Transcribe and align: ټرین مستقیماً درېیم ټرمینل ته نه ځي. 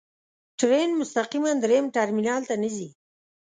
ټرین 0.59 0.89
مستقیماً 0.99 1.51
درېیم 1.63 1.85
ټرمینل 1.95 2.41
ته 2.49 2.55
نه 2.61 2.69
ځي. 2.75 2.87